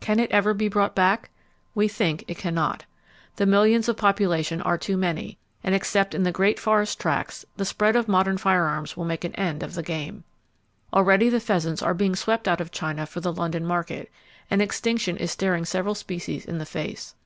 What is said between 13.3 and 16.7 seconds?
London market, and extinction is staring several species in the